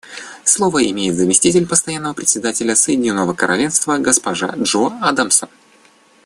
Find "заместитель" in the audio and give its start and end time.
1.15-1.67